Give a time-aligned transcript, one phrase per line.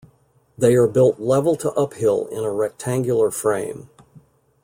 [0.57, 3.91] They are built level to uphill in a rectangular frame.